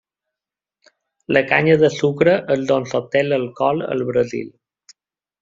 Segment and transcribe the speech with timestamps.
[1.37, 4.51] La canya de sucre és d'on s'obté l'alcohol al Brasil.